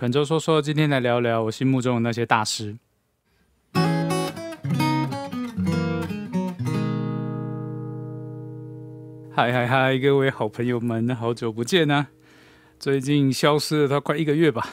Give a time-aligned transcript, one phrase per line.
[0.00, 2.74] 肯周说说，今天来聊聊我心目中的那些大师。
[9.30, 12.06] 嗨嗨嗨，各位好朋友们，好久不见啊！
[12.78, 14.66] 最近消失了他快一个月吧，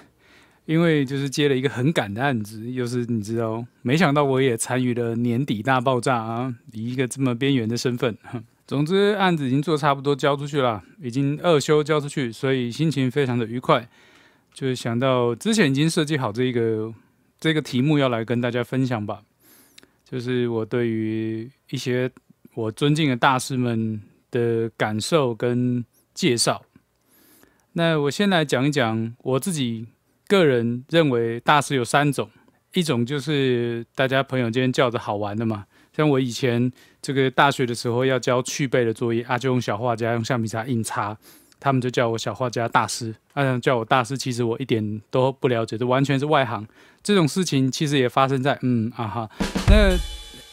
[0.64, 8.18] 因为就是接了一个很赶的案子，又是你知道，没想到我也参与了年底大爆炸啊，以一个这么边缘的身份。
[8.66, 13.90] 总之，案子已经做差不多，交出去了，已经二修交出去，所以心情非常的愉快。
[14.58, 16.92] 就是想到之前已经设计好这一个
[17.40, 19.22] 这个题目要来跟大家分享吧，
[20.04, 22.10] 就是我对于一些
[22.56, 24.02] 我尊敬的大师们
[24.32, 26.64] 的感受跟介绍。
[27.74, 29.86] 那我先来讲一讲我自己
[30.28, 32.28] 个人认为大师有三种，
[32.74, 41.16] 一种就是大家朋友间叫着好玩的嘛，像我以前这个大学的时候要交去背的作业啊，就用小画家用橡皮擦硬擦。
[41.60, 46.68] 他们就叫我小画家大师，啊，叫我大师，其实我一点都不了解，这完全是外行。
[47.04, 49.30] 这种事情其实也发生在，嗯啊哈，
[49.70, 49.96] 那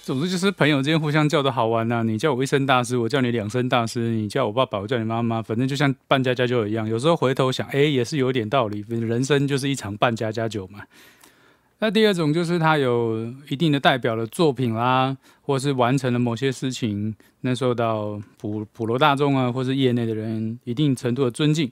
[0.02, 2.02] 总之就是朋友之间互相叫的好玩呐。
[2.02, 6.88] 你叫我一声大师，我叫你两声大师，你叫我爸爸，我叫你妈妈，反正就像扮家家酒一样。
[6.88, 8.84] 有时候回头想，哎，也是有点道理。
[8.88, 10.80] 人生就是一场扮家家酒嘛。
[11.84, 21.70] 那第二种就是他有一定的代表的作品啦，或是完成了某些事情，那受到普普罗大众啊，或是业内的人一定程度的尊敬。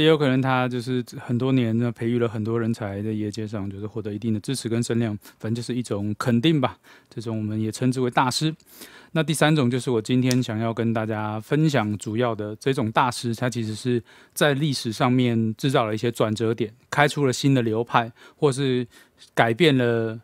[0.00, 6.78] 也有可能他就是很多年呢，培育了很多人才，在业界上就是获得一定的支持跟声量，反正就是一种肯定吧。
[7.08, 8.54] 这种我们也称之为大师。
[9.12, 18.86] 那第三种就是我今天想要跟大家分享主要的这种大师，他其实是在历史上面制造了一些转折点，开出了新的流派，或是
[19.34, 20.18] 改变了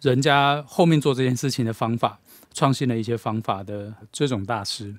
[0.00, 2.20] 人家后面做这件事情的方法，
[2.54, 4.94] 创新了一些方法的这种大师。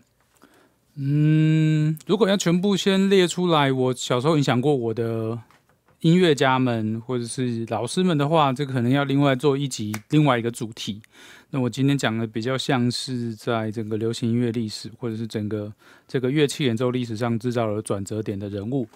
[0.95, 5.39] 嗯，如果要全部先列出来，我小时候影响过我的
[6.01, 11.01] 音乐家们或者是老师们的话，这个可能要另外做一集，另外一个主题。
[11.51, 15.71] 那我今天讲的比较像是在整个流行音乐历史，或者是整个
[16.07, 18.87] 这个乐器演奏历史上制造了转折点的人物。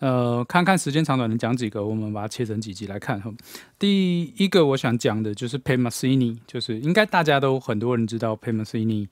[0.00, 3.32] 呃，看看时间长短能讲几个，我们把它切成几集来看哈。
[3.78, 8.64] 第一个我想讲的就是 p a y m a s i n i 就是应该大家都很多人知道 p a y m a
[8.64, 9.08] s i n i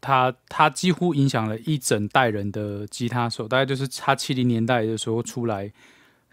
[0.00, 5.72] 他他几乎影响了一整代人的吉他手，大概就是他七零年代的时候出来。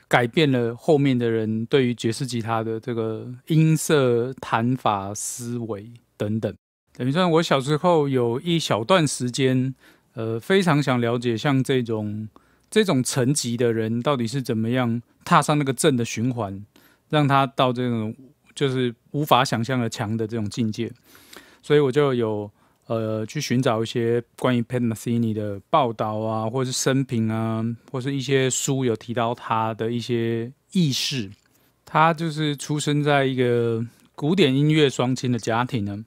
[0.09, 6.55] 改变了后面的人对于爵士吉他的这个音色弹法思维等等，
[6.93, 9.75] 等于说，我小时候有一小段时间，
[10.13, 12.25] 呃，非常想了解像这种
[12.71, 16.65] 这种层级的人到底是怎么样踏上那个正的循环，
[17.09, 18.15] 让他到这种
[18.55, 20.89] 就是无法想象的强的这种境界，
[21.61, 22.49] 所以我就有。
[22.87, 31.29] 呃，去寻找一些关于 p e n a c i n i 的报道啊，或者是生平啊，或是一些书有提到他的一些轶事。
[31.85, 36.03] 他就是出生在一个古典音乐双亲的家庭呢，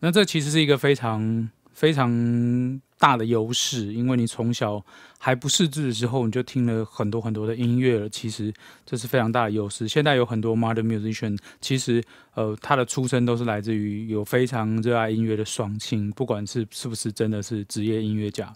[0.00, 2.80] 那这其实是一个非常非常。
[2.98, 4.84] 大的优势，因为你从小
[5.18, 8.08] 还不识字的时候，你就听了很多很多的音乐了。
[8.08, 8.52] 其实
[8.84, 9.86] 这是非常大的优势。
[9.86, 12.02] 现在有很多 modern musician，其实
[12.34, 18.52] 呃，他的出身都是来自于有非常热爱音乐的双亲，不管是是不是真的是职业音乐家。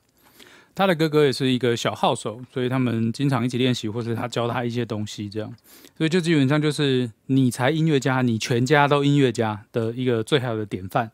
[0.75, 5.55] 他的哥哥也是一个小号手，所以他们经常一起练习，或者他教他一些东西，这样。
[5.99, 11.11] 所以就基本上就是你才音乐家，你全家都音乐家的一个最好的典范。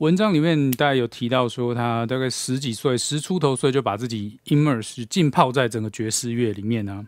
[0.00, 7.06] 文章里面大概有提到说，他大概十几岁、十出头岁就把自己 immerse 浸泡在整个爵士乐里面呢。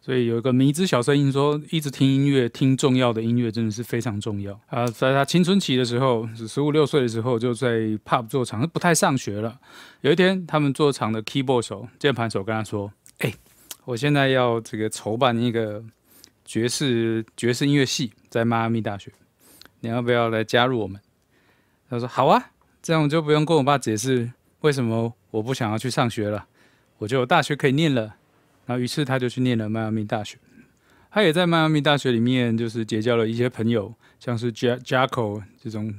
[0.00, 4.86] 所以有一个迷之小声音说，一直听音乐、听重要的音乐真的是非常重要啊。
[4.86, 9.58] 在他青春期的时候，十五六岁的时候就在 pub 做场，不太上学了。
[10.02, 13.34] 有一天，他们做场的 keyboard 手、键盘手跟他说：“哎，
[13.84, 15.82] 我现在要这个筹办一个
[16.44, 19.10] 爵士爵士音乐系，在迈阿密大学，
[19.80, 21.00] 你要不要来加入我们？”
[21.88, 22.50] 他说：“好啊，
[22.82, 26.46] 这样我就不用跟我爸解释为什么我不想要去上学了，
[26.98, 28.16] 我就有大学可以念了。”
[28.66, 30.36] 然后，于是他就去念了迈阿密大学。
[31.10, 35.94] 他也在迈阿密大学里面，就是结交了一些朋友，像是 Jack Jacko 这种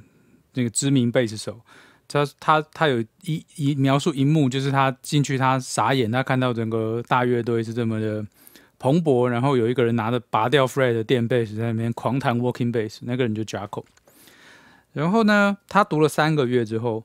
[0.53, 1.59] 那个知名贝斯手。
[2.07, 8.23] 他他他有一一描述一幕，就是他进去，他傻眼，他看到整个大乐队是这么的
[8.77, 13.83] 蓬勃，然后有一个人拿着拔掉 Fred 的电贝斯在那边狂弹 Walking Bass，那个人就 Jacko。
[14.93, 17.03] 然后呢，他读了三个月之后，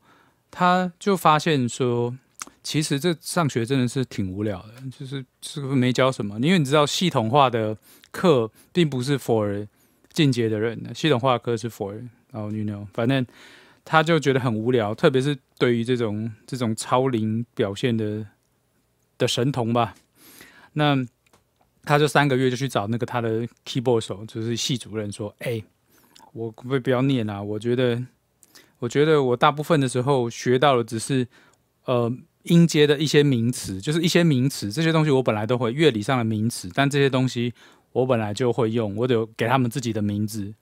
[0.50, 2.16] 他就发现说，
[2.62, 6.38] 其实这上学真的是挺无聊的，就是是不是没教什么？
[6.40, 7.76] 因为你知道，系统化的
[8.10, 9.66] 课并不是 for
[10.12, 11.92] 进阶的人，系统化课是 for
[12.32, 13.24] 然后 you know，反正
[13.84, 18.26] 他就觉得很无聊，特别是对于这种这种超龄表现的
[19.18, 19.94] 的神童吧。
[20.72, 20.96] 那
[21.84, 25.62] 他就三个月就去找那个他的 keyboard 手，就是系主任说：“哎，
[26.34, 27.40] 我可不可以不要念啊？
[27.40, 28.02] 我觉得，
[28.80, 31.26] 我觉得我大部分的时候学到的只是
[31.84, 37.54] 呃音阶的一些名词，就是一些名词，这些东西我本来都会乐理上的名词，但这些东西
[37.92, 40.52] 我本来就会用，我得给他们自己的名字。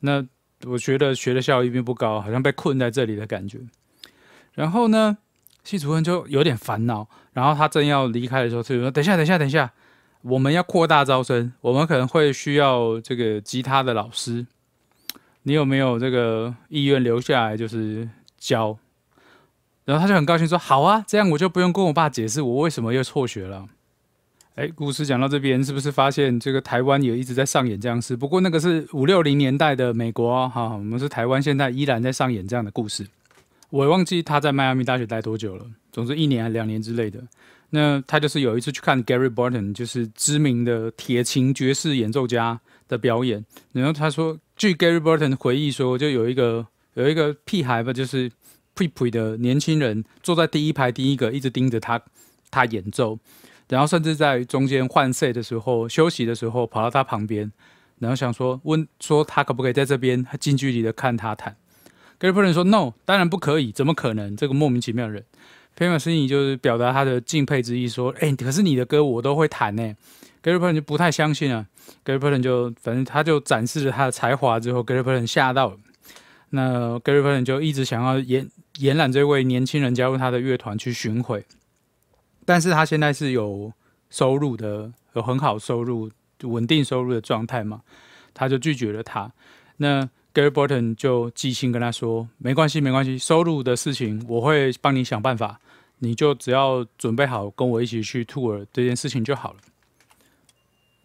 [0.00, 0.26] 那
[0.66, 3.60] 我觉得学的效益并不高，好像被困在这里的感觉。
[4.54, 5.18] 然后呢，
[5.62, 9.70] 系主任就有点烦恼，然后他正要离开的时候，他就说：等一下，等一下，等一下。”
[10.22, 14.46] 我们要扩大招生，我们可能会需要这个吉他的老师，
[15.50, 18.08] 你有没有这个意愿留下来就是
[18.38, 18.78] 教？
[19.84, 23.66] 然后他就很高兴说：“好啊，这样我就不用跟我爸解释我为什么又辍学了。”
[24.54, 28.14] 哎，故事讲到这边，是不是发现这个台湾也一直在上演这样事？
[28.14, 33.04] 不过那个是五六零年代的美国哈，我们是台湾现在依然在上演这样的故事。
[33.70, 37.20] 我忘记他在迈阿密大学待多久了，总之一年还两年之类的。
[37.70, 43.44] 那他就是有一次去看 Gary Burton，就是知名的铁琴爵士演奏家的表演。
[43.72, 48.30] 然后他说，据 Gary Burton 回忆说，就有一个有一个屁孩吧，就是
[48.74, 51.98] p r e p e 的年轻人，坐在第一排第一个，一直盯着他
[52.50, 53.18] 他演奏，
[53.70, 57.50] 然后甚至在中间换 C 的时候、休息的时候，跑到他旁边，
[58.00, 61.56] 然后想说问说他可不可以在这边近距离的看他弹。
[62.20, 64.36] Gary Burton 说 No，当然不可以，怎么可能？
[64.36, 65.24] 这个莫名其妙的人。
[65.74, 69.94] 佩马斯尼就是表达他的敬佩之意，说：“哎，可是你的歌我都会弹呢。”
[70.42, 71.66] Gary Burton 就不太相信啊。
[72.04, 75.76] Gary Burton 就反正他就展示了他的才华之后，Gary Burton 吓到了。
[76.50, 78.48] 那 Gary Burton 就一直想要延
[78.78, 81.44] 延揽这位年轻人加入他的乐团去巡回，
[82.44, 83.72] 但是他现在是有
[84.08, 86.10] 收入的，有很好收入、
[86.42, 87.82] 稳定收入的状态嘛，
[88.34, 89.30] 他就拒绝了他。
[89.76, 95.60] 那 Gary Burton 就寄信跟他说：“没关系，没关系，收入的事情我会帮你想办法，
[95.98, 99.58] 你就只要准备好跟我一起去 tour 这件事情就好了。”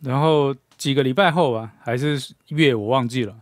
[0.01, 3.35] 然后几个礼拜后吧，还是月我忘记了，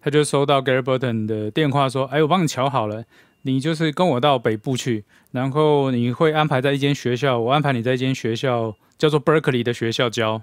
[0.00, 3.04] 他就收到 Gary Burton 的电话说：“哎，我帮你瞧好了，
[3.42, 10.42] 你就是跟我到北部去，然后你会安排在一间学校，我安排你在一间学校叫做 Berkeley 的学校教，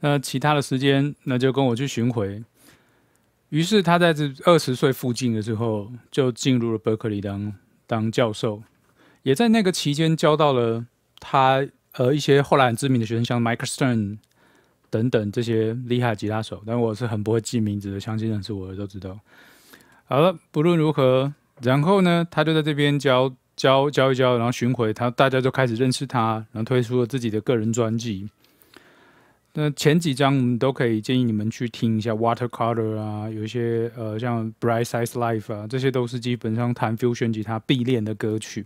[0.00, 2.42] 那其他的时间那就跟我去巡回。”
[3.50, 7.52] 于是他在这二十岁附近的时候，就进入了伯克利当
[7.84, 8.62] 当教授，
[9.24, 10.86] 也在那个期间教到了
[11.18, 14.18] 他呃一些后来很知名的学生，像 Mike Stern
[14.90, 16.62] 等等这些厉害吉他手。
[16.66, 19.18] 但我是很不会记名字的，相信认识我的都知道。
[20.04, 21.32] 好了，不论如何，
[21.62, 28.28] 然后呢，他就在这边教教教一教，然后巡回，他大家就开始认识他，然后推出了自己的个人专辑。
[29.52, 38.64] 那前几章我们都可以建议你们去听一下 Watercolor 啊，有一些呃像 Bright Size Life 啊，这些都是基本上弹 fusion 吉他必练的歌曲。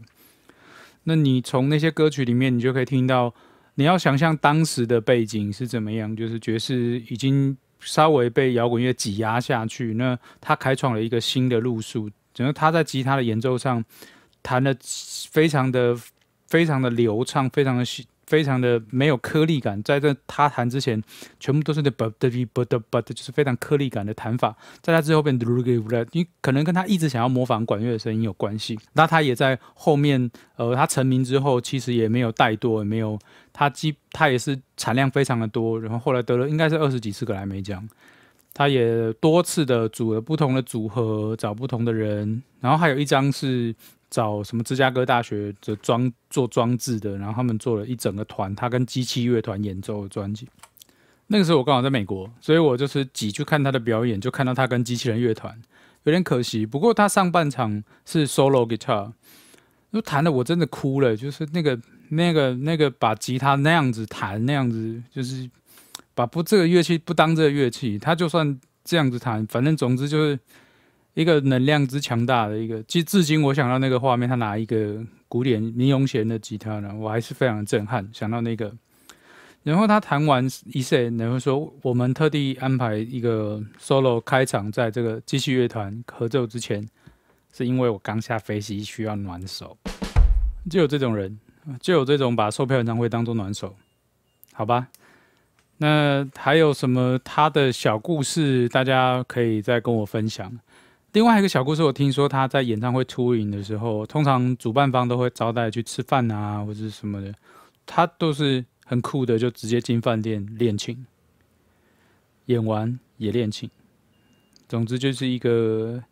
[1.05, 3.35] 那你从那些歌曲里面，你就可以听到，
[3.75, 13.85] 你要想象当时的背景是怎么样，就是爵士已经稍微被摇滚乐挤压下去，那他开创了一个新的路数，整个他在吉他的演奏上
[14.43, 14.77] 弹的
[15.31, 15.97] 非常的
[16.47, 17.85] 非常的流畅，非常的。
[18.27, 21.03] 非常的没有颗粒感，在这他弹之前，
[21.39, 25.39] 全部都是那 but but but but 就是非常颗粒感的弹法，在他之后变，
[26.13, 28.79] 你可能跟他一直想要模仿管乐的声音有关系。
[28.95, 33.19] 那他也在后面，呃，他成名之后，其实也没有怠惰，也没有
[33.53, 37.87] 他基他也是产量非常的多，然后后来得了应该是二十几次格莱美奖，
[38.53, 43.75] 他也多次的组了不同的组合，找不同的人，然后还有一张是。
[44.15, 50.47] 找什么芝加哥大学的装做装置的，然后他们做了一整个团，他跟机器乐团演奏的专辑。
[51.27, 55.61] 那个时候我刚好在美国，所以我就是挤去看他的表演，就看到他跟机器人乐团，
[56.05, 56.65] 有点可惜。
[56.65, 59.11] 不过他上半场是 solo guitar，
[59.93, 61.77] 就弹的我真的哭了，就是那个
[62.11, 65.51] 那个那个把吉他那样子弹，那样子就是
[66.15, 70.39] 把不这个乐器不当这个乐器，他就算这样子弹，反正总之就是。
[71.15, 78.09] 一个能量之强大的一个，其至今我想到那个画面，他拿一个古典尼龙弦的吉他呢，我还是非常震撼。
[78.13, 78.73] 想到那个，
[79.63, 86.85] 然后他弹完一赛，然后说我们特地安排一个 solo 开场，在这个机器乐团合奏之前，
[87.53, 89.77] 是因为我刚下飞机需要暖手，
[90.69, 91.39] 就有这种人，
[91.81, 93.77] 就有这种把售票演唱会当做暖手，
[94.53, 94.89] 好吧？
[95.77, 100.53] 那还有什么他的小故事，大家可以再跟我分享。
[101.15, 107.33] 另外一个小故事，我听说他在演唱会出营的时候，通常主办方都会招待去吃饭啊，或者什么的，
[107.87, 111.07] 他都是很酷的，就直接进饭店练琴，
[112.47, 113.71] 演完也练琴。
[114.69, 116.03] 总之就是一个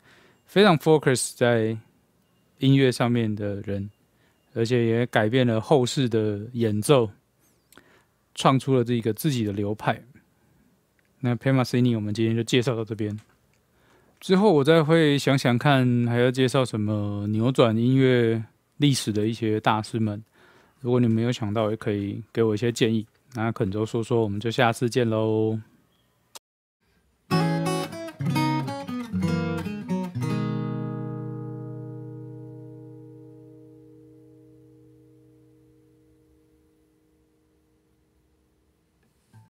[0.47, 1.77] 非常 focus 在
[2.59, 3.91] 音乐上面的人，
[4.55, 7.11] 而且也改变了后世的演奏。
[8.35, 10.01] 创出了这个自己的流派。
[11.21, 13.15] 那 p a m a s i n i 我们今天就介绍到这边，
[14.23, 18.41] 之后我再会想想看还要介绍什么扭转音乐
[18.77, 20.23] 历史的一些大师们。
[20.81, 23.05] 如果你没有想到，也可以给我一些建议。
[23.35, 25.59] 那肯州说说，我们就下次见喽。